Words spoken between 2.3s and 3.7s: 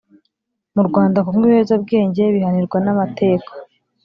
bihanirwa namateko